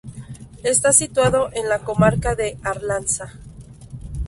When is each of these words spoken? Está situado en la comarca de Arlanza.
Está 0.63 0.93
situado 0.93 1.51
en 1.53 1.69
la 1.69 1.77
comarca 1.83 2.33
de 2.33 2.57
Arlanza. 2.63 3.33